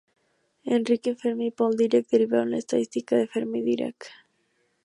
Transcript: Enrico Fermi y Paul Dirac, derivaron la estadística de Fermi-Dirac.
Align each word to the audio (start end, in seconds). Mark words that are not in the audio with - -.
Enrico 0.63 1.13
Fermi 1.15 1.45
y 1.45 1.51
Paul 1.51 1.77
Dirac, 1.77 2.07
derivaron 2.09 2.49
la 2.49 2.57
estadística 2.57 3.15
de 3.15 3.27
Fermi-Dirac. 3.27 4.03